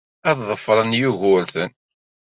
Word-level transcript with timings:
Ad 0.29 0.39
ḍefren 0.49 0.97
Yugurten. 1.01 1.71